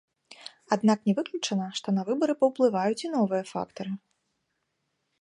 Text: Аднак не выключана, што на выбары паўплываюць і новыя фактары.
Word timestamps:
Аднак 0.75 0.99
не 1.09 1.13
выключана, 1.19 1.67
што 1.81 1.87
на 1.99 2.03
выбары 2.09 2.33
паўплываюць 2.41 2.99
і 3.05 3.13
новыя 3.19 3.43
фактары. 3.55 3.91